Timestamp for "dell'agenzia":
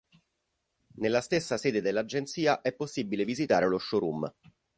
1.79-2.61